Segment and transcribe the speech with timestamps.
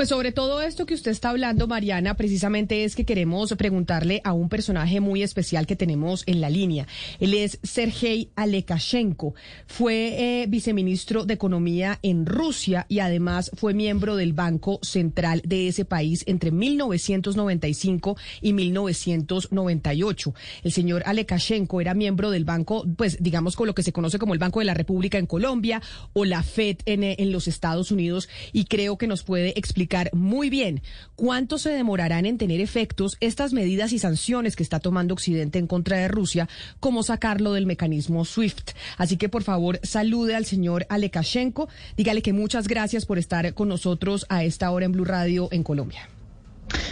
[0.00, 4.32] Pues sobre todo esto que usted está hablando, Mariana, precisamente es que queremos preguntarle a
[4.32, 6.86] un personaje muy especial que tenemos en la línea.
[7.18, 9.34] Él es Sergei Alekashenko.
[9.66, 15.68] Fue eh, viceministro de Economía en Rusia y además fue miembro del Banco Central de
[15.68, 20.34] ese país entre 1995 y 1998.
[20.64, 24.32] El señor Alekashenko era miembro del banco, pues digamos con lo que se conoce como
[24.32, 25.82] el Banco de la República en Colombia
[26.14, 30.50] o la FED en, en los Estados Unidos y creo que nos puede explicar muy
[30.50, 30.82] bien
[31.16, 35.66] cuánto se demorarán en tener efectos estas medidas y sanciones que está tomando Occidente en
[35.66, 36.48] contra de Rusia,
[36.80, 38.72] como sacarlo del mecanismo SWIFT.
[38.96, 43.68] Así que por favor salude al señor Alekashenko, dígale que muchas gracias por estar con
[43.68, 46.08] nosotros a esta hora en Blue Radio en Colombia.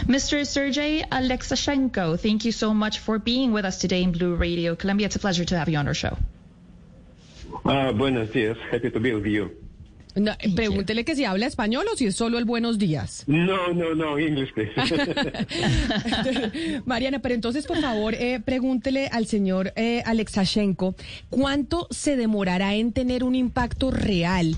[0.07, 0.45] Mr.
[0.45, 5.07] Sergey Alexashenko, thank you so much for being with us today in Blue Radio Colombia.
[5.07, 6.17] It's a pleasure to have you on our show.
[7.65, 8.57] Uh, buenos días.
[8.71, 9.68] Happy to be with you.
[10.15, 13.23] No, pregúntele que si habla español o si es solo el buenos días.
[13.27, 14.51] No, no, no, please.
[16.85, 20.95] Mariana, pero entonces, por favor, eh, pregúntele al señor eh, Alexashenko,
[21.29, 24.55] ¿cuánto se demorará en tener un impacto real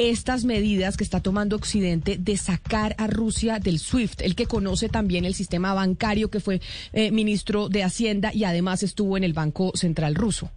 [0.00, 4.88] estas medidas que está tomando Occidente de sacar a Rusia del SWIFT, el que conoce
[4.88, 6.60] también el sistema bancario, que fue
[6.92, 10.50] eh, ministro de Hacienda y además estuvo en el Banco Central ruso?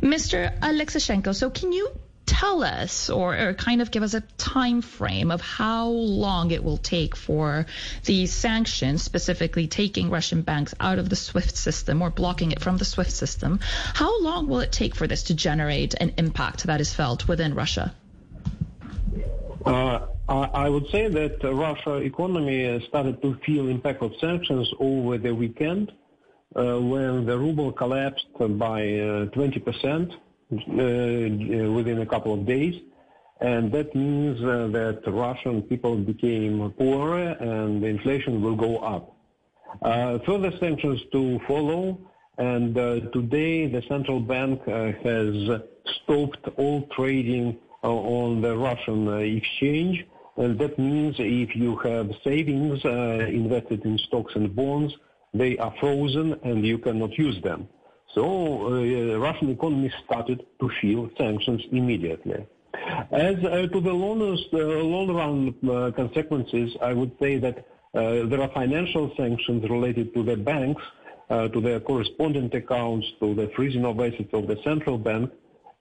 [0.00, 0.54] Mr.
[0.60, 1.86] Alexashenko, so can you
[2.26, 6.62] tell us or, or, kind of give us a time frame of how long it
[6.62, 7.66] will take for
[8.04, 12.76] these sanctions, specifically taking Russian banks out of the SWIFT system or blocking it from
[12.76, 13.60] the SWIFT system,
[13.94, 17.54] how long will it take for this to generate an impact that is felt within
[17.54, 17.94] Russia?
[19.64, 25.34] Uh, I would say that Russia economy started to feel impact of sanctions over the
[25.34, 25.92] weekend
[26.56, 30.12] uh, when the ruble collapsed by uh, 20 percent
[30.52, 32.78] Uh, within a couple of days.
[33.40, 39.16] And that means uh, that Russian people became poorer and the inflation will go up.
[39.80, 41.98] Uh, further sanctions to follow.
[42.36, 45.62] And uh, today the central bank uh, has
[46.02, 50.04] stopped all trading on the Russian exchange.
[50.36, 54.92] And that means if you have savings invested in stocks and bonds,
[55.32, 57.68] they are frozen and you cannot use them.
[58.14, 62.46] So uh, Russian economy started to feel sanctions immediately.
[63.10, 68.48] As uh, to the long, uh, long run consequences, I would say that there are
[68.48, 70.82] financial sanctions related to the banks,
[71.30, 75.30] to their correspondent accounts, to the freezing of assets of the central bank,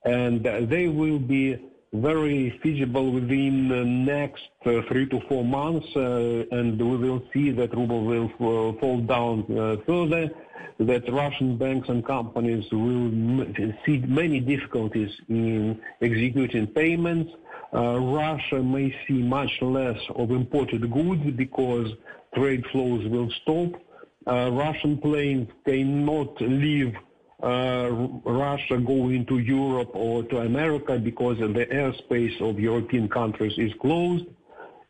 [0.05, 1.57] and they will be
[1.93, 7.51] very feasible within the next uh, three to four months, uh, and we will see
[7.51, 9.45] that ruble will uh, fall down
[9.85, 10.29] further
[10.79, 13.45] that Russian banks and companies will
[13.85, 17.31] see many difficulties in executing payments.
[17.71, 21.91] Russia may see much less of imported goods because
[22.33, 23.79] trade flows will stop.
[24.25, 26.95] Russian planes cannot leave
[27.41, 34.25] Russia go into Europe or to America because the airspace of European countries is closed.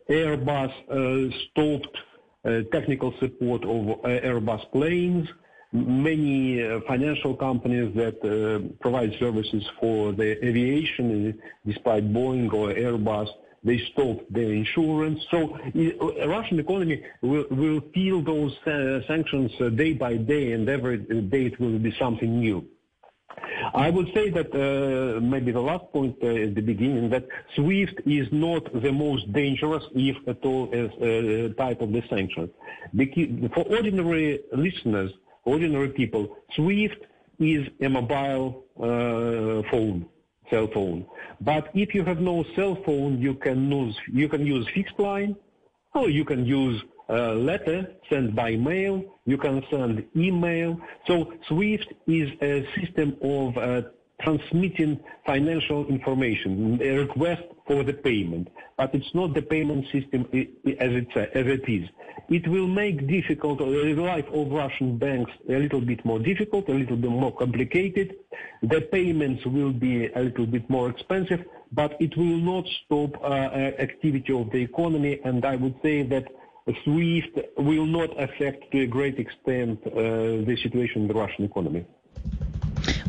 [0.10, 1.98] Airbus uh, stopped
[2.44, 5.28] uh, technical support of uh, Airbus planes
[5.74, 13.30] many uh, financial companies that uh, provide services for the aviation, despite Boeing or Airbus,
[13.64, 15.20] they stopped their insurance.
[15.30, 20.68] So uh, Russian economy will, will feel those uh, sanctions uh, day by day, and
[20.68, 22.68] every day it will be something new.
[23.74, 28.02] I would say that uh, maybe the last point uh, at the beginning that SWIFT
[28.06, 32.50] is not the most dangerous, if at all, as uh, type of the sanctions.
[33.54, 35.12] For ordinary listeners,
[35.46, 36.36] ordinary people.
[36.56, 37.06] SWIFT
[37.40, 40.06] is a mobile uh, phone,
[40.52, 41.06] cell phone.
[41.40, 45.36] But if you have no cell phone, you can use you can use fixed line,
[45.96, 49.04] or you can use a letter sent by mail.
[49.26, 50.80] You can send email.
[51.08, 53.82] So SWIFT is a system of uh,
[54.24, 60.92] transmitting financial information, a request for the payment, but it's not the payment system as
[61.02, 61.90] it, as it is.
[62.29, 66.73] It will make difficult the life of Russian banks a little bit more difficult, a
[66.73, 68.16] little bit more complicated.
[68.62, 73.28] The payments will be a little bit more expensive, but it will not stop uh,
[73.88, 75.20] activity of the economy.
[75.23, 76.26] And I would say that
[76.84, 79.91] SWIFT will not affect to a great extent uh,
[80.50, 81.85] the situation in the Russian economy.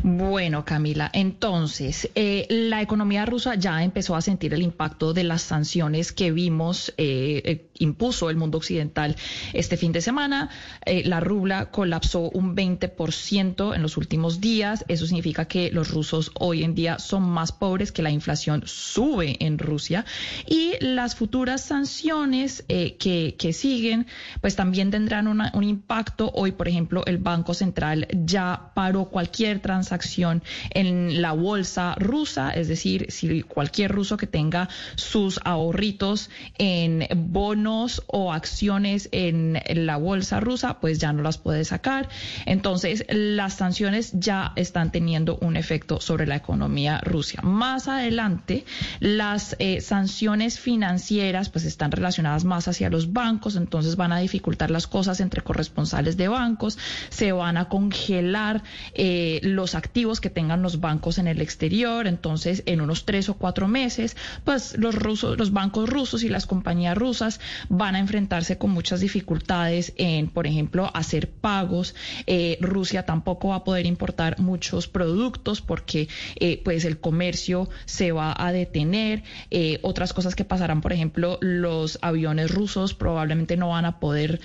[0.05, 5.43] Bueno, Camila, entonces, eh, la economía rusa ya empezó a sentir el impacto de las
[5.43, 9.15] sanciones que vimos, eh, eh, impuso el mundo occidental
[9.53, 10.49] este fin de semana.
[10.85, 14.83] la rubla colapsó un 20% en los últimos días.
[14.89, 19.37] Eso significa que los rusos hoy en día son más pobres, que la inflación sube
[19.39, 20.05] en Rusia.
[20.45, 24.07] Y las futuras sanciones que, que, siguen,
[24.41, 26.29] pues también tendrán un impacto.
[26.33, 32.51] Hoy, por ejemplo, el Banco Central ya paró cualquier transacción acción en la bolsa rusa,
[32.51, 39.97] es decir, si cualquier ruso que tenga sus ahorritos en bonos o acciones en la
[39.97, 42.09] bolsa rusa, pues ya no las puede sacar.
[42.45, 47.41] Entonces, las sanciones ya están teniendo un efecto sobre la economía rusa.
[47.41, 48.65] Más adelante,
[48.99, 54.71] las eh, sanciones financieras pues están relacionadas más hacia los bancos, entonces van a dificultar
[54.71, 56.77] las cosas entre corresponsales de bancos,
[57.09, 58.63] se van a congelar
[58.93, 62.07] eh, los activos que tengan los bancos en el exterior.
[62.07, 64.15] Entonces, en unos tres o cuatro meses,
[64.45, 69.01] pues los rusos, los bancos rusos y las compañías rusas van a enfrentarse con muchas
[69.01, 71.95] dificultades en, por ejemplo, hacer pagos.
[72.27, 76.07] Eh, Rusia tampoco va a poder importar muchos productos porque,
[76.39, 79.23] eh, pues, el comercio se va a detener.
[79.51, 84.39] Eh, otras cosas que pasarán, por ejemplo, los aviones rusos probablemente no van a poder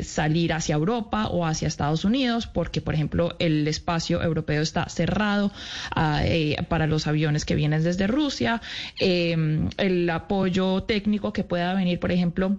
[0.00, 5.52] salir hacia Europa o hacia Estados Unidos porque, por ejemplo, el espacio europeo está cerrado
[5.94, 8.60] ah, eh, para los aviones que vienen desde Rusia,
[8.98, 12.56] em, el apoyo técnico que pueda venir, por ejemplo,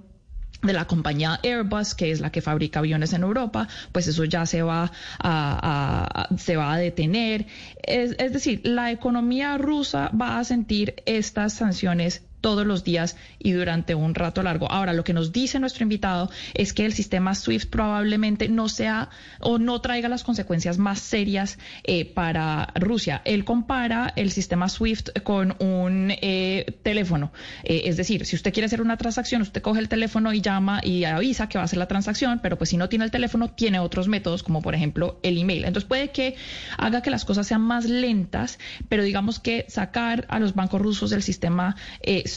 [0.62, 4.46] de la compañía Airbus, que es la que fabrica aviones en Europa, pues eso ya
[4.46, 7.46] se va a, se va a detener.
[7.82, 13.52] Es, es, decir, la economía rusa va a sentir estas sanciones todos los días y
[13.52, 14.72] durante un rato largo.
[14.72, 19.10] Ahora, lo que nos dice nuestro invitado es que el sistema SWIFT probablemente no sea
[19.40, 23.22] o no traiga las consecuencias más serias eh, para Rusia.
[23.26, 27.32] Él compara el sistema SWIFT con un eh, teléfono.
[27.64, 30.82] Eh, es decir, si usted quiere hacer una transacción, usted coge el teléfono y llama
[30.84, 33.50] y avisa que va a hacer la transacción, pero pues si no tiene el teléfono,
[33.50, 35.66] tiene otros métodos, como por ejemplo el email.
[35.66, 36.36] Entonces puede que
[36.78, 41.10] haga que las cosas sean más lentas, pero digamos que sacar a los bancos rusos
[41.10, 42.29] del sistema SWIFT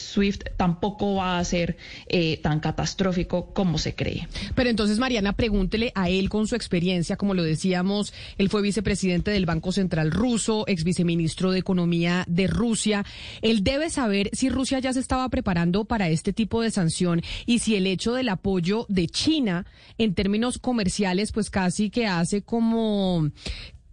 [0.56, 4.28] tampoco va a ser eh, tan catastrófico como se cree.
[4.54, 9.30] Pero entonces, Mariana, pregúntele a él con su experiencia, como lo decíamos, él fue vicepresidente
[9.30, 13.04] del Banco Central ruso, ex viceministro de Economía de Rusia.
[13.40, 17.60] Él debe saber si Rusia ya se estaba preparando para este tipo de sanción y
[17.60, 19.66] si el hecho del apoyo de China
[19.98, 23.30] en términos comerciales, pues casi que hace como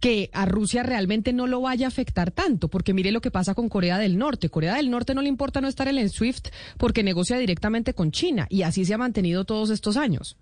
[0.00, 3.54] que a Rusia realmente no lo vaya a afectar tanto, porque mire lo que pasa
[3.54, 4.48] con Corea del Norte.
[4.48, 6.48] Corea del Norte no le importa no estar en el SWIFT
[6.78, 10.36] porque negocia directamente con China y así se ha mantenido todos estos años.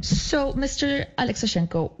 [0.00, 1.06] So, Mr.
[1.16, 1.92] Alexashenko,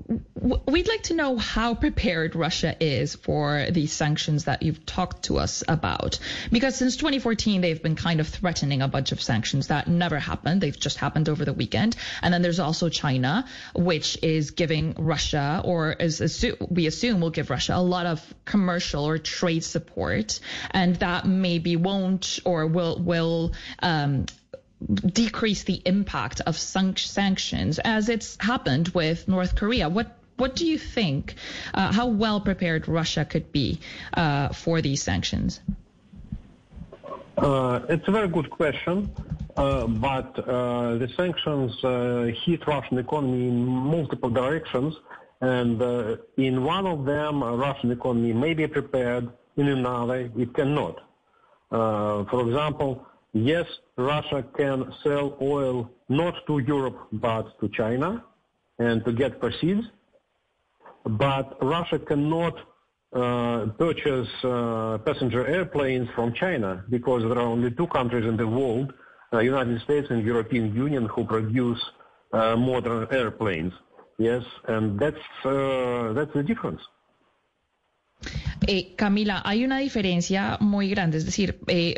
[0.66, 5.38] we'd like to know how prepared Russia is for these sanctions that you've talked to
[5.38, 6.18] us about.
[6.50, 10.60] Because since 2014, they've been kind of threatening a bunch of sanctions that never happened.
[10.60, 11.96] They've just happened over the weekend.
[12.20, 17.48] And then there's also China, which is giving Russia, or is we assume will give
[17.48, 20.40] Russia a lot of commercial or trade support.
[20.72, 23.52] And that maybe won't or will, will,
[23.82, 24.26] um,
[24.92, 29.88] decrease the impact of sanctions as it's happened with North Korea.
[29.88, 31.34] What what do you think?
[31.72, 33.78] Uh, how well prepared Russia could be
[34.14, 35.60] uh, for these sanctions?
[37.38, 39.10] Uh, it's a very good question,
[39.56, 44.94] uh, but uh, the sanctions uh, hit Russian economy in multiple directions,
[45.40, 45.80] and
[46.36, 49.30] in one of them, Russian economy may be prepared.
[49.56, 51.00] In another, it cannot.
[51.70, 53.66] for example, yes,
[53.96, 58.24] Russia can sell oil not to Europe but to China
[58.78, 59.86] and to get proceeds,
[61.04, 62.56] but Russia cannot
[63.12, 68.46] uh, purchase uh, passenger airplanes from China because there are only two countries in the
[68.46, 68.92] world,
[69.32, 71.80] uh, United States and European Union, who produce
[72.32, 73.72] uh, modern airplanes.
[74.18, 76.80] Yes, and that's uh, that's the difference.
[78.66, 81.94] Eh, Camila, hay una diferencia muy grande, es decir, eh,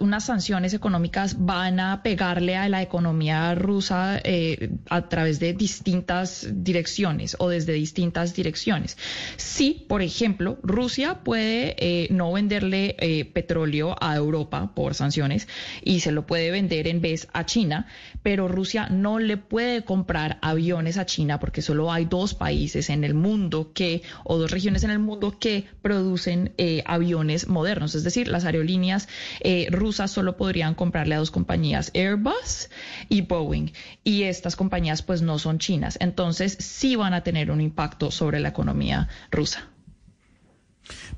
[0.00, 6.46] unas sanciones económicas van a pegarle a la economía rusa eh, a través de distintas
[6.52, 8.98] direcciones o desde distintas direcciones.
[9.36, 15.48] Sí, por ejemplo, Rusia puede no venderle petróleo a Europa por sanciones
[15.82, 17.86] y se lo puede vender en vez a China,
[18.22, 23.04] pero Rusia no le puede comprar aviones a China porque solo hay dos países en
[23.04, 27.94] el mundo que, o dos regiones en el mundo que producen eh, aviones modernos.
[27.94, 29.08] Es decir, las aerolíneas
[29.40, 32.70] eh, rusas solo podrían comprarle a dos compañías, Airbus
[33.08, 33.72] y Boeing.
[34.02, 35.98] Y estas compañías pues no son chinas.
[36.00, 39.68] Entonces sí van a tener un impacto sobre la economía rusa.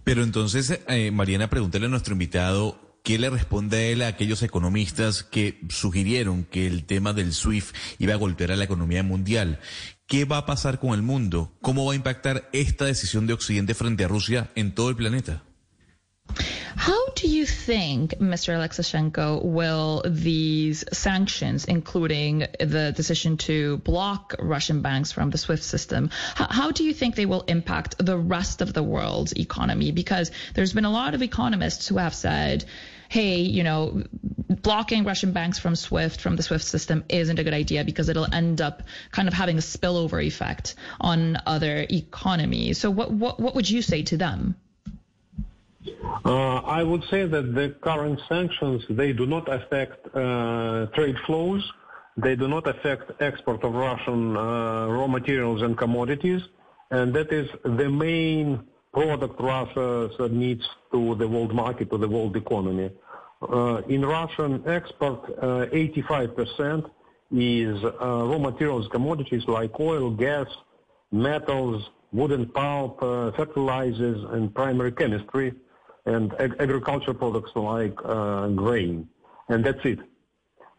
[0.05, 5.23] Pero entonces, eh, Mariana, pregúntale a nuestro invitado ¿Qué le responde él a aquellos economistas
[5.23, 9.61] que sugirieron que el tema del SWIFT iba a golpear a la economía mundial?
[10.08, 11.50] ¿Qué va a pasar con el mundo?
[11.60, 15.42] ¿Cómo va a impactar esta decisión de Occidente frente a Rusia en todo el planeta?
[16.76, 18.54] How do you think, Mr.
[18.54, 26.10] Alexashenko, will these sanctions, including the decision to block Russian banks from the SWIFT system,
[26.36, 29.90] how, how, do you think they will impact the rest of the world's economy?
[29.90, 32.64] Because there's been a lot of economists who have said,
[33.16, 34.02] hey, you know,
[34.66, 38.30] blocking Russian banks from SWIFT, from the SWIFT system, isn't a good idea because it'll
[38.30, 42.76] end up kind of having a spillover effect on other economies.
[42.76, 44.54] So, what, what, what would you say to them?
[46.26, 51.62] Uh, I would say that the current sanctions, they do not affect uh, trade flows.
[52.18, 56.42] They do not affect export of Russian uh, raw materials and commodities.
[56.90, 62.35] And that is the main product Russia needs to the world market, to the world
[62.37, 62.90] economy.
[63.48, 66.90] Uh, in Russian export, uh, 85%
[67.32, 70.46] is uh, raw materials, commodities like oil, gas,
[71.12, 75.52] metals, wooden pulp, uh, fertilizers, and primary chemistry,
[76.06, 79.08] and ag- agriculture products like uh, grain.
[79.48, 80.00] And that's it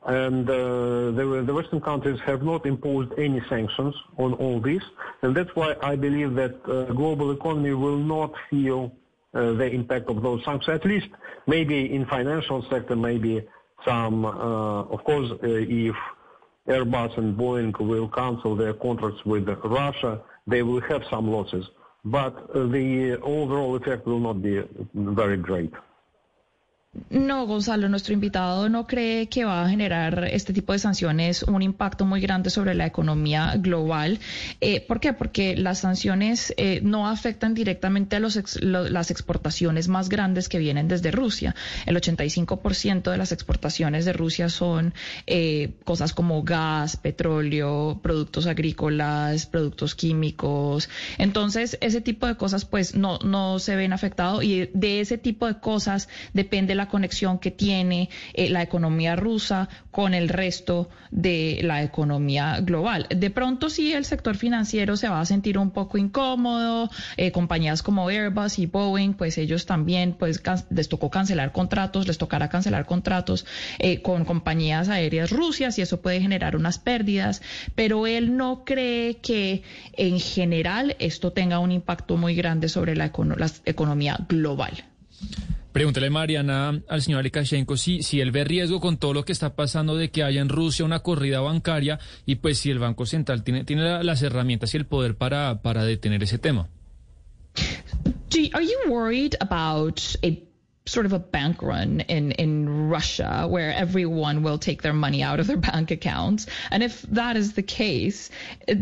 [0.07, 4.81] and uh, the, the, Western countries have not imposed any sanctions on all this,
[5.21, 8.89] and that's why I believe that uh, global economy will not feel uh,
[9.34, 10.75] the impact of those sanctions.
[10.79, 11.07] At least,
[11.48, 13.48] maybe in financial sector, maybe
[13.86, 14.25] some.
[14.25, 15.96] Uh, of course, uh, if
[16.67, 21.65] Airbus and Boeing will cancel their contracts with Russia, they will have some losses,
[22.03, 24.62] but uh, the overall effect will not be
[24.93, 25.74] very great.
[27.10, 31.62] No, Gonzalo, nuestro invitado no cree que va a generar este tipo de sanciones un
[31.62, 34.20] impacto muy grande sobre la economía global.
[34.62, 35.13] Eh, ¿Por qué?
[35.13, 40.88] Porque las sanciones eh, no afectan directamente a los las exportaciones más grandes que vienen
[40.88, 41.56] desde Rusia.
[41.86, 44.94] El 85% de las exportaciones de Rusia son
[45.25, 50.89] eh, cosas como gas, petróleo, productos agrícolas, productos químicos.
[51.18, 55.48] Entonces, ese tipo de cosas pues no, no se ven afectados y de ese tipo
[55.48, 61.60] de cosas depende la conexión que tiene eh, la economía rusa con el resto de
[61.63, 63.08] la economía global.
[63.10, 67.84] De pronto sí el sector financiero se va a sentir un poco incómodo, eh, compañías
[67.84, 72.86] como Airbus y Boeing, pues ellos también pues les tocó cancelar contratos, les tocará cancelar
[72.86, 73.46] contratos
[73.79, 77.41] eh, con compañías aéreas rusias y eso puede generar unas pérdidas,
[77.75, 79.63] pero él no cree que
[79.94, 84.84] en general esto tenga un impacto muy grande sobre la, la economía global.
[85.77, 89.53] Pregúntele, Mariana, al señor Alikashenko si, si él ve riesgo con todo lo que está
[89.53, 93.43] pasando de que haya en Rusia una corrida bancaria y pues si el Banco Central
[93.43, 96.67] tiene, tiene las herramientas y el poder para, para detener ese tema.
[98.55, 100.43] are you worried about a
[100.88, 105.39] sort of a bank run in, in Russia where everyone will take their money out
[105.39, 106.48] of their bank accounts?
[106.72, 108.31] And if that is the case,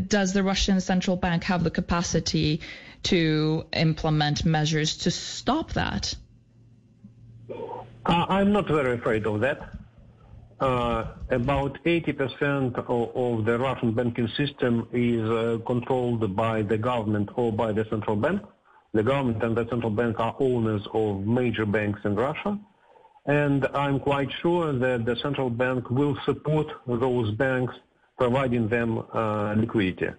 [0.08, 2.62] does the Russian central bank have the capacity
[3.04, 6.16] to implement measures to stop that?
[7.50, 9.70] Uh, I'm not very afraid of that.
[10.60, 17.30] Uh, about 80% of, of, the Russian banking system is uh, controlled by the government
[17.36, 18.42] or by the central bank.
[18.94, 22.58] The government and the central bank are owners of major banks in Russia.
[23.26, 27.74] And I'm quite sure that the central bank will support those banks,
[28.18, 30.12] providing them uh, liquidity.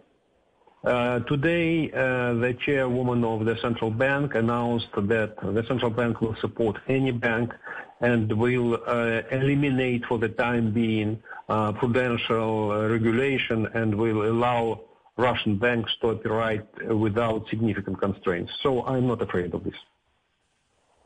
[0.87, 6.37] Uh, today, uh, the chairwoman of the central bank announced that the central bank will
[6.37, 7.53] support any bank
[8.01, 14.81] and will uh, eliminate for the time being uh, prudential uh, regulation and will allow
[15.17, 18.53] Russian banks to operate without significant constraints.
[18.63, 19.75] So I'm not afraid of this.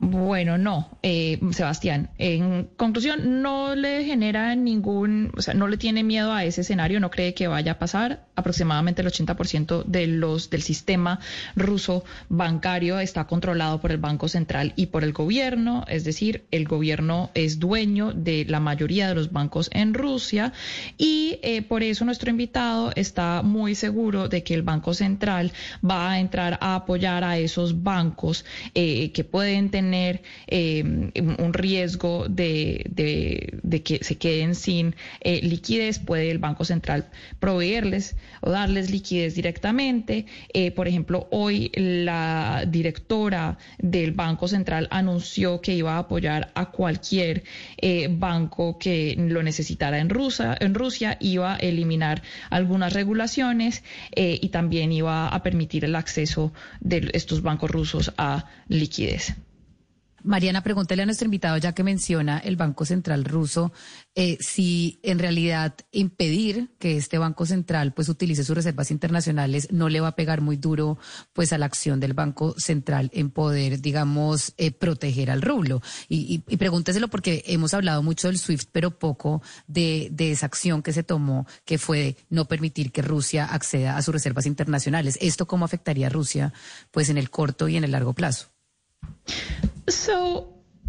[0.03, 2.09] Bueno, no, eh, Sebastián.
[2.17, 6.99] En conclusión, no le genera ningún, o sea, no le tiene miedo a ese escenario,
[6.99, 8.25] no cree que vaya a pasar.
[8.35, 11.19] Aproximadamente el 80% de los del sistema
[11.55, 16.67] ruso bancario está controlado por el Banco Central y por el gobierno, es decir, el
[16.67, 20.51] gobierno es dueño de la mayoría de los bancos en Rusia
[20.97, 25.51] y eh, por eso nuestro invitado está muy seguro de que el Banco Central
[25.87, 30.83] va a entrar a apoyar a esos bancos eh, que pueden tener tener eh,
[31.37, 32.89] un riesgo de,
[33.83, 37.09] que se queden sin eh, liquidez, puede el Banco Central
[37.41, 40.25] proveerles o darles liquidez directamente.
[40.53, 46.71] Eh, por ejemplo, hoy la directora del Banco Central anunció que iba a apoyar a
[46.71, 47.43] cualquier
[48.11, 53.83] banco que lo necesitara en Rusia, en Rusia, iba a eliminar algunas regulaciones
[54.15, 59.35] y también iba a permitir el acceso de estos bancos rusos a liquidez.
[60.23, 63.71] Mariana, pregúntale a nuestro invitado, ya que menciona el Banco Central ruso,
[64.15, 69.89] eh, si en realidad impedir que este Banco Central pues utilice sus reservas internacionales no
[69.89, 70.97] le va a pegar muy duro
[71.33, 75.81] pues a la acción del Banco Central en poder, digamos, eh, proteger al rublo.
[76.07, 80.83] Y, y, pregúnteselo porque hemos hablado mucho del SWIFT, pero poco de, de esa acción
[80.83, 85.17] que se tomó, que fue no permitir que Rusia acceda a sus reservas internacionales.
[85.21, 86.53] ¿Esto cómo afectaría a Rusia
[86.91, 88.50] pues en el corto y en el largo plazo?
[89.91, 90.47] So,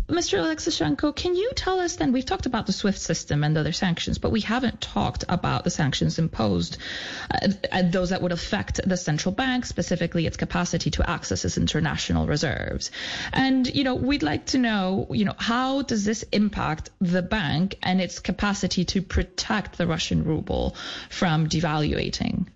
[0.08, 0.38] Mr.
[0.38, 2.12] Alexishenko, can you tell us then?
[2.12, 5.70] We've talked about the SWIFT system and other sanctions, but we haven't talked about the
[5.70, 6.76] sanctions imposed,
[7.30, 11.56] uh, uh, those that would affect the central bank, specifically its capacity to access its
[11.56, 12.90] international reserves.
[13.32, 17.76] And, you know, we'd like to know, you know, how does this impact the bank
[17.82, 20.76] and its capacity to protect the Russian ruble
[21.08, 22.48] from devaluating?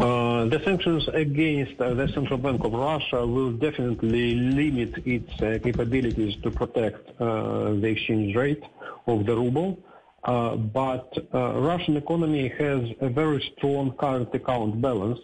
[0.00, 5.58] Uh, the sanctions against uh, the Central Bank of Russia will definitely limit its uh,
[5.62, 8.62] capabilities to protect uh, the exchange rate
[9.06, 9.78] of the ruble.
[10.24, 15.20] Uh, but Russian economy has a very strong current account balance.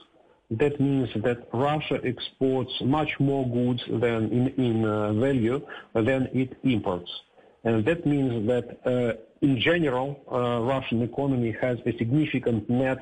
[0.51, 4.83] That means that Russia exports much more goods than in, in
[5.19, 7.11] value than it imports.
[7.65, 8.67] And that means that
[9.41, 12.99] in general, Russian economy has a significant net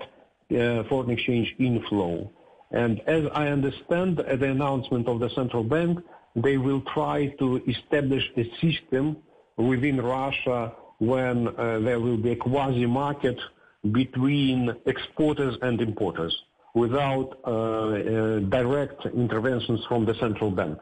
[0.89, 2.31] foreign exchange inflow.
[2.71, 6.01] And as I understand the announcement of the central bank,
[6.35, 9.17] they will try to establish a system
[9.57, 13.39] within Russia when uh, there will be a quasi-market
[13.93, 16.35] between exporters and importers
[16.75, 20.77] without uh, uh, direct interventions from the central bank.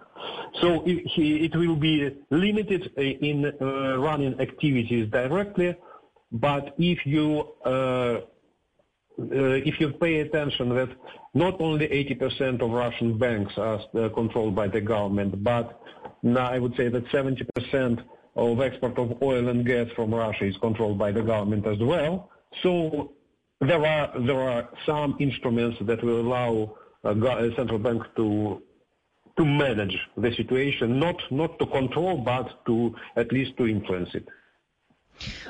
[0.60, 5.76] So it, it will be limited in uh, running activities directly,
[6.30, 8.20] but if you uh, uh,
[9.18, 10.88] if you pay attention that
[11.34, 15.80] not only 80% of Russian banks are uh, controlled by the government, but
[16.22, 18.04] now I would say that 70%
[18.36, 22.30] of export of oil and gas from Russia is controlled by the government as well.
[22.62, 23.12] So
[23.60, 28.62] there are there are some instruments that will allow a uh, central bank to
[29.38, 34.26] to manage the situation, not not to control, but to at least to influence it.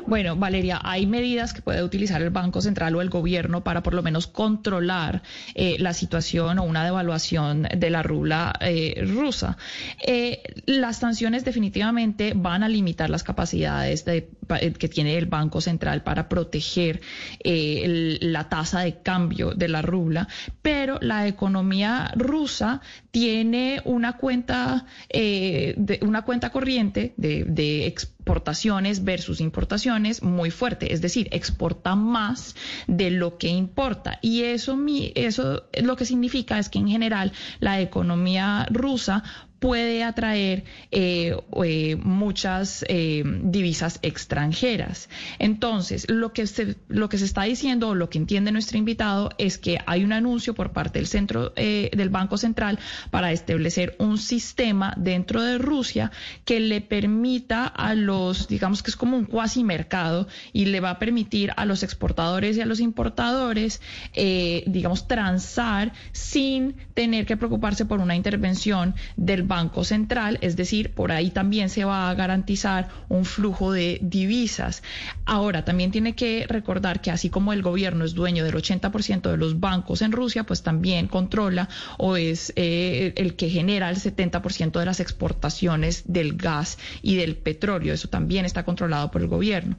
[0.07, 3.95] Bueno, Valeria, hay medidas que puede utilizar el Banco Central o el gobierno para por
[3.95, 5.23] lo menos controlar
[5.55, 9.57] eh, la situación o una devaluación de la rubla eh, rusa.
[10.05, 16.29] Eh, las sanciones definitivamente van a limitar las capacidades que tiene el Banco Central para
[16.29, 17.01] proteger
[17.45, 20.29] la tasa de cambio de la rubla,
[20.61, 27.87] pero la economía rusa tiene una cuenta, de, una cuenta corriente de, de
[28.23, 32.55] exportaciones versus importaciones muy fuerte, es decir, exporta más
[32.87, 34.21] de lo que importa.
[34.23, 34.79] Y eso,
[35.17, 39.25] eso lo que significa es que en general la economía rusa
[39.63, 45.09] puede atraer eh, eh, muchas eh, divisas extranjeras.
[45.39, 49.31] Entonces, lo que, se, lo que se está diciendo o lo que entiende nuestro invitado
[49.39, 54.19] es que hay un anuncio por parte del centro del Banco Central para establecer un
[54.19, 56.11] sistema dentro de Rusia
[56.45, 60.91] que le permita a los, digamos que es como un cuasi mercado y le va
[60.91, 63.81] a permitir a los exportadores y a los importadores,
[64.13, 69.52] digamos, transar sin tener que preocuparse por una intervención del Banco
[69.85, 74.83] Central, es decir, por ahí también se va a garantizar un flujo de divisas.
[75.27, 79.37] Ahora, también tiene que recordar que así como el gobierno es dueño del 80% de
[79.37, 84.79] los bancos en Rusia, pues también controla o es eh, el que genera el 70%
[84.79, 87.93] de las exportaciones del gas y del petróleo.
[87.93, 89.77] Eso también está controlado por el gobierno.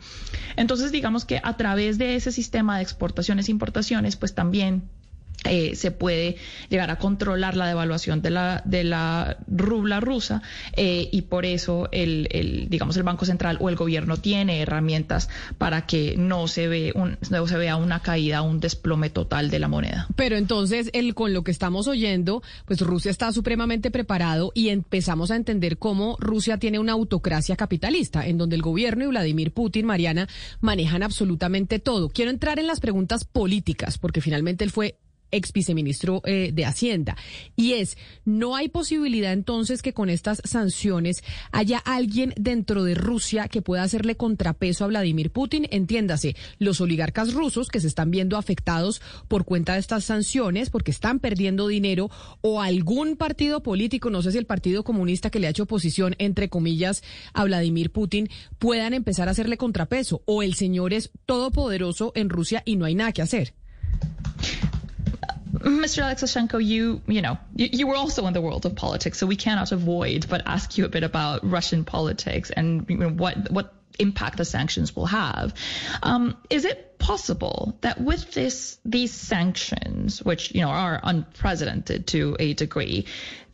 [0.55, 4.83] Entonces, digamos que a través de ese sistema de exportaciones e importaciones, pues también
[5.45, 6.37] eh, se puede
[6.69, 10.41] llegar a controlar la devaluación de la, de la rubla rusa
[10.75, 15.29] eh, y por eso el, el, digamos, el Banco Central o el gobierno tiene herramientas
[15.57, 16.93] para que no se, ve
[17.29, 20.07] no se vea una caída, un desplome total de la moneda.
[20.15, 25.31] Pero entonces, el, con lo que estamos oyendo, pues Rusia está supremamente preparado y empezamos
[25.31, 29.85] a entender cómo Rusia tiene una autocracia capitalista, en donde el gobierno y Vladimir Putin,
[29.85, 30.27] Mariana,
[30.61, 32.09] manejan absolutamente todo.
[32.09, 34.97] Quiero entrar en las preguntas políticas, porque finalmente él fue
[35.33, 37.17] ex viceministro eh, de Hacienda.
[37.55, 43.47] Y es, ¿no hay posibilidad entonces que con estas sanciones haya alguien dentro de Rusia
[43.47, 45.67] que pueda hacerle contrapeso a Vladimir Putin?
[45.71, 50.91] Entiéndase, los oligarcas rusos que se están viendo afectados por cuenta de estas sanciones porque
[50.91, 52.09] están perdiendo dinero
[52.41, 56.15] o algún partido político, no sé si el Partido Comunista que le ha hecho oposición,
[56.19, 62.11] entre comillas, a Vladimir Putin, puedan empezar a hacerle contrapeso o el señor es todopoderoso
[62.15, 63.53] en Rusia y no hay nada que hacer.
[65.63, 65.79] Mm-hmm.
[65.79, 66.03] Mr.
[66.03, 69.37] Alexashenko, you you know you, you, were also in the world of politics, so we
[69.37, 73.73] cannot avoid but ask you a bit about Russian politics and you know, what what
[73.99, 75.53] impact the sanctions will have.
[76.01, 82.35] Um, is it possible that with this these sanctions, which you know are unprecedented to
[82.39, 83.05] a degree,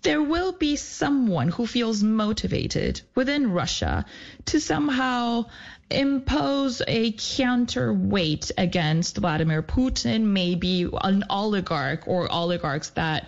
[0.01, 4.05] there will be someone who feels motivated within Russia
[4.45, 5.45] to somehow
[5.89, 13.27] impose a counterweight against Vladimir Putin, maybe an oligarch or oligarchs that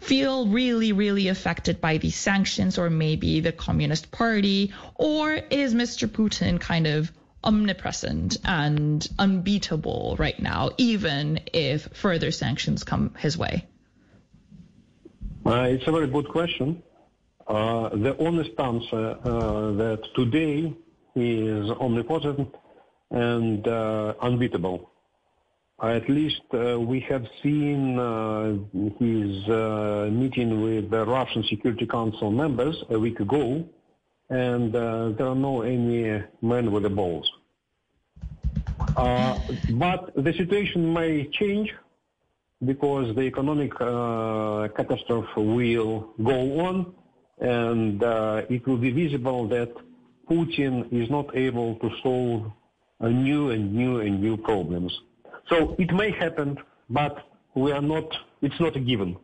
[0.00, 6.08] feel really, really affected by these sanctions, or maybe the Communist Party, or is Mr.
[6.08, 7.12] Putin kind of
[7.44, 13.66] omnipresent and unbeatable right now, even if further sanctions come his way?
[15.46, 16.82] Uh, it's a very good question.
[17.46, 20.74] Uh, the honest answer uh, that today
[21.14, 22.54] is omnipotent
[23.10, 24.87] and uh, unbeatable.
[25.80, 28.56] At least uh, we have seen uh,
[28.98, 33.64] his uh, meeting with the Russian Security Council members a week ago,
[34.28, 37.30] and uh, there are no any men with the balls.
[38.96, 39.38] Uh,
[39.74, 41.72] but the situation may change
[42.64, 46.92] because the economic uh, catastrophe will go on,
[47.38, 48.02] and
[48.50, 49.72] it will be visible that
[50.28, 52.50] Putin is not able to solve
[53.00, 54.92] new and new and new problems.
[55.48, 56.58] So it may happen,
[56.88, 59.16] but we are not, it's not a given.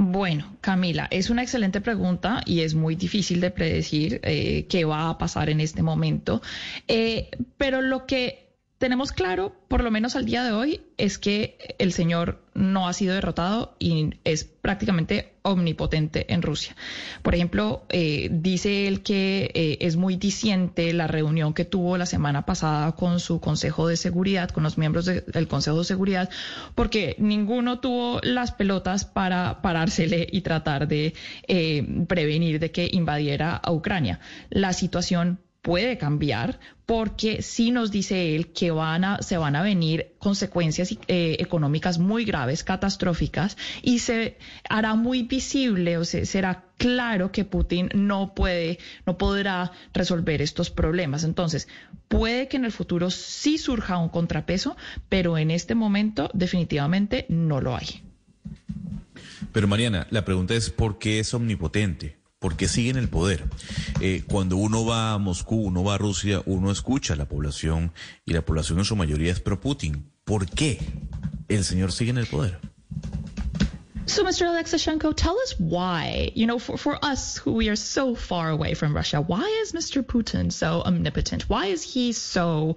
[0.00, 5.10] Bueno, Camila, es una excelente pregunta y es muy difícil de predecir eh, qué va
[5.10, 6.40] a pasar en este momento.
[6.86, 8.47] Eh, pero lo que
[8.78, 12.92] tenemos claro, por lo menos al día de hoy, es que el señor no ha
[12.92, 16.76] sido derrotado y es prácticamente omnipotente en Rusia.
[17.22, 22.06] Por ejemplo, eh, dice él que eh, es muy diciente la reunión que tuvo la
[22.06, 26.30] semana pasada con su Consejo de Seguridad, con los miembros del Consejo de Seguridad,
[26.76, 31.14] porque ninguno tuvo las pelotas para parársele y tratar de
[31.48, 34.20] eh, prevenir de que invadiera a Ucrania.
[34.50, 39.60] La situación puede cambiar porque sí nos dice él que van a, se van a
[39.60, 44.38] venir consecuencias eh, económicas muy graves, catastróficas, y se
[44.70, 50.70] hará muy visible o se, será claro que Putin no puede, no podrá resolver estos
[50.70, 51.22] problemas.
[51.22, 51.68] Entonces,
[52.08, 54.74] puede que en el futuro sí surja un contrapeso,
[55.10, 58.02] pero en este momento definitivamente no lo hay.
[59.52, 62.16] Pero Mariana, la pregunta es ¿por qué es omnipotente?
[62.38, 63.44] Porque sigue en el poder.
[64.00, 67.92] Eh, cuando uno va a Moscú, uno va a Rusia, uno escucha a la población
[68.24, 70.10] y la población en su mayoría es pro Putin.
[70.24, 70.78] ¿Por qué
[71.48, 72.60] el señor sigue en el poder?
[74.18, 74.48] So, Mr.
[74.48, 78.74] Alexashenko, tell us why, you know, for, for us who we are so far away
[78.74, 80.02] from Russia, why is Mr.
[80.02, 81.48] Putin so omnipotent?
[81.48, 82.74] Why is he so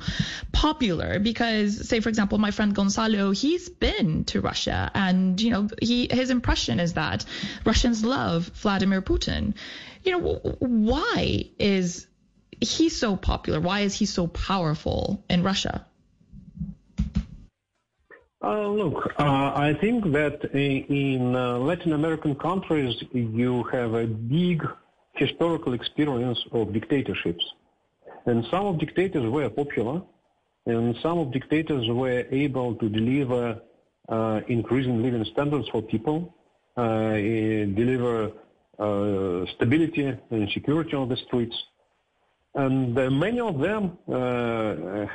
[0.51, 1.17] popular?
[1.17, 6.07] Because, say, for example, my friend Gonzalo, he's been to Russia and, you know, he,
[6.11, 7.25] his impression is that
[7.65, 9.55] Russians love Vladimir Putin.
[10.03, 12.05] You know, why is
[12.59, 13.59] he so popular?
[13.59, 15.87] Why is he so powerful in Russia?
[18.43, 24.67] Uh, look, uh, I think that in, uh, Latin American countries you have a big
[25.13, 27.45] historical experience of dictatorships.
[28.25, 30.01] And some of dictators were popular,
[30.65, 33.61] and some of dictators were able to deliver
[34.09, 36.33] uh, increasing living standards for people,
[36.77, 38.31] uh, eh, deliver
[38.79, 41.55] uh, stability and security on the streets.
[42.55, 43.97] And many of them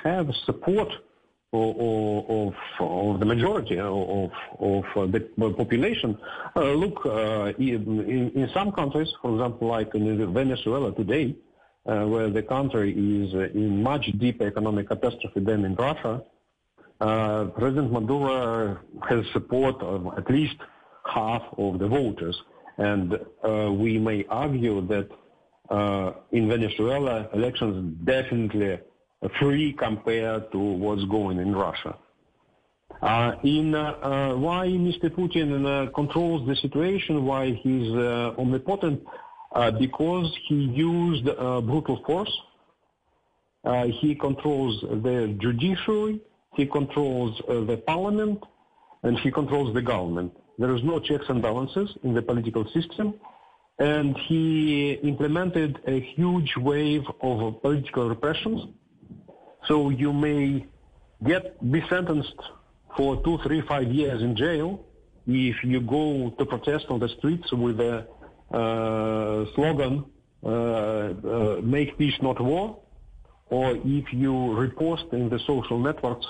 [0.04, 0.90] have support
[1.56, 5.20] of, of, the majority of, of the
[5.56, 6.18] population.
[6.54, 11.36] Uh, look, uh, in, in, some countries, for example, like in Venezuela today,
[11.86, 16.22] uh, where the country is in much deeper economic catastrophe than in Russia,
[17.00, 20.56] uh, President Maduro has support of at least
[21.04, 22.40] half of the voters.
[22.78, 25.08] And uh, we may argue that
[25.70, 28.78] uh, in Venezuela, elections definitely
[29.38, 31.96] free compared to what's going in Russia.
[33.02, 35.10] Uh, in uh, uh, why Mr.
[35.10, 39.02] Putin uh, controls the situation, why he's uh, omnipotent,
[39.54, 42.34] uh, because he used brutal force.
[44.00, 46.20] he controls the judiciary,
[46.54, 48.42] he controls the parliament,
[49.02, 50.32] and he controls the government.
[50.58, 53.14] There is no checks and balances in the political system,
[53.78, 58.60] and he implemented a huge wave of political repressions.
[59.68, 60.66] So you may
[61.24, 62.40] get be sentenced
[62.96, 64.84] for two, three, five years in jail
[65.26, 68.06] if you go to protest on the streets with a
[68.52, 70.04] uh, slogan
[70.44, 72.78] uh, uh, "Make peace, not war,"
[73.50, 76.26] or if you repost in the social networks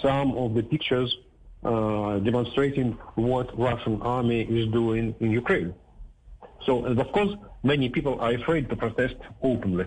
[0.00, 1.16] some of the pictures
[1.64, 5.74] uh, demonstrating what Russian army is doing in Ukraine.
[6.64, 7.32] So, and of course,
[7.64, 9.86] many people are afraid to protest openly.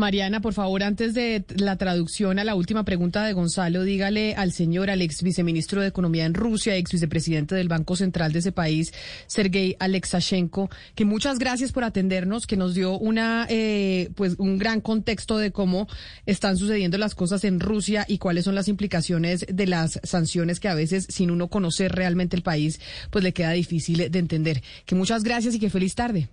[0.00, 4.50] Mariana, por favor, antes de la traducción a la última pregunta de Gonzalo, dígale al
[4.50, 8.50] señor, al ex viceministro de Economía en Rusia, ex vicepresidente del Banco Central de ese
[8.50, 8.92] país,
[9.28, 14.80] Sergei Alexashenko, que muchas gracias por atendernos, que nos dio una, eh, pues, un gran
[14.80, 15.86] contexto de cómo
[16.26, 20.68] están sucediendo las cosas en Rusia y cuáles son las implicaciones de las sanciones que
[20.68, 24.62] a veces, sin uno conocer realmente el país, pues le queda difícil de entender.
[24.86, 26.30] Que muchas gracias y que feliz tarde.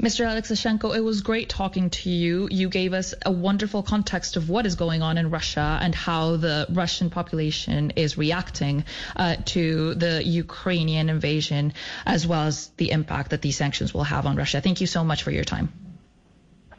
[0.00, 0.26] Mr.
[0.26, 2.48] Alexashenko, it was great talking to you.
[2.50, 6.36] You gave us a wonderful context of what is going on in Russia and how
[6.36, 8.84] the Russian population is reacting
[9.16, 11.72] uh, to the Ukrainian invasion,
[12.04, 14.60] as well as the impact that these sanctions will have on Russia.
[14.60, 15.72] Thank you so much for your time.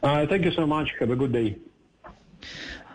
[0.02, 0.90] Uh, thank you so much.
[0.98, 1.56] Have a good day.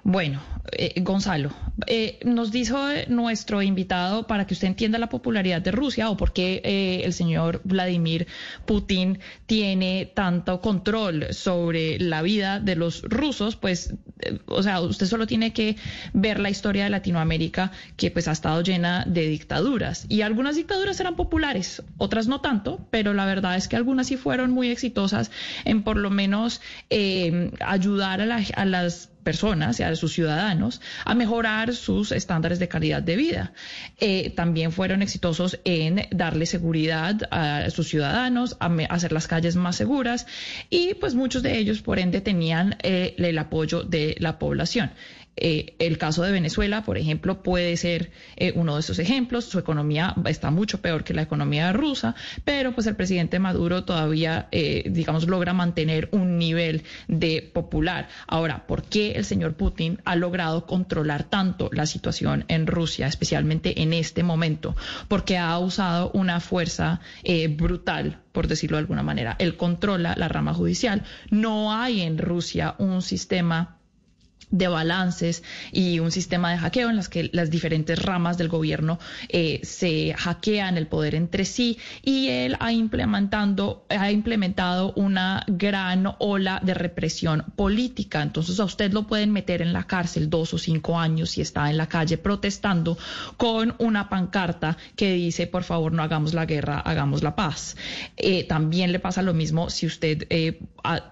[0.09, 0.41] Bueno,
[0.71, 1.51] eh, Gonzalo,
[1.85, 6.33] eh, nos dijo nuestro invitado para que usted entienda la popularidad de Rusia o por
[6.33, 8.25] qué eh, el señor Vladimir
[8.65, 15.05] Putin tiene tanto control sobre la vida de los rusos, pues, eh, o sea, usted
[15.05, 15.75] solo tiene que
[16.13, 20.07] ver la historia de Latinoamérica que pues ha estado llena de dictaduras.
[20.09, 24.17] Y algunas dictaduras eran populares, otras no tanto, pero la verdad es que algunas sí
[24.17, 25.29] fueron muy exitosas
[25.65, 31.73] en por lo menos eh, ayudar a las personas y a sus ciudadanos a mejorar
[31.75, 33.53] sus estándares de calidad de vida.
[33.99, 39.75] Eh, también fueron exitosos en darle seguridad a sus ciudadanos, a hacer las calles más
[39.75, 40.25] seguras
[40.69, 44.91] y pues muchos de ellos por ende tenían eh, el apoyo de la población.
[45.39, 49.45] Eh, el caso de Venezuela, por ejemplo, puede ser eh, uno de esos ejemplos.
[49.45, 54.47] Su economía está mucho peor que la economía rusa, pero pues el presidente Maduro todavía,
[54.51, 58.09] eh, digamos, logra mantener un nivel de popular.
[58.27, 63.81] Ahora, ¿por qué el señor Putin ha logrado controlar tanto la situación en Rusia, especialmente
[63.81, 64.75] en este momento?
[65.07, 66.99] Porque ha usado una fuerza
[67.55, 69.35] brutal por decirlo de alguna manera.
[69.39, 71.03] Él controla la rama judicial.
[71.29, 73.78] No hay en Rusia un sistema
[74.51, 78.99] de balances y un sistema de hackeo en las que las diferentes ramas del gobierno
[79.29, 86.15] eh, se hackean el poder entre sí y él ha implementando ha implementado una gran
[86.19, 88.21] ola de represión política.
[88.21, 91.69] Entonces a usted lo pueden meter en la cárcel dos o cinco años si está
[91.69, 92.97] en la calle protestando
[93.37, 97.75] con una pancarta que dice por favor no hagamos la guerra hagamos la paz
[98.17, 101.11] eh, también le pasa lo mismo si usted eh, a,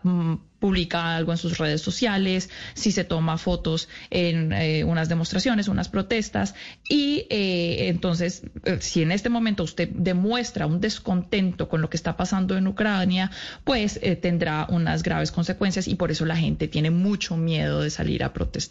[0.60, 5.90] publica algo en sus redes sociales, si se toma fotos en eh, unas demostraciones, unas
[5.90, 6.56] protestas.
[6.90, 11.98] Y eh, entonces, eh, si en este momento usted demuestra un descontento con lo que
[11.98, 13.32] está pasando en Ucrania,
[13.64, 18.24] pues tendrá unas graves consecuencias y por eso la gente tiene mucho miedo de salir
[18.24, 18.68] a protestar.